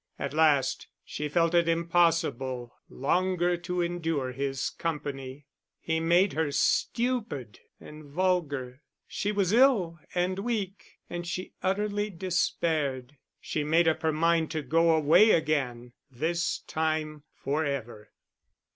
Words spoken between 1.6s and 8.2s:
impossible longer to endure his company; he made her stupid and